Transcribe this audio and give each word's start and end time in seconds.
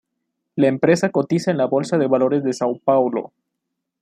La 0.55 0.65
empresa 0.67 1.11
cotiza 1.11 1.51
en 1.51 1.57
la 1.57 1.65
Bolsa 1.67 1.99
de 1.99 2.07
Valores 2.07 2.43
de 2.43 2.53
São 2.53 2.81
Paulo. 2.83 3.33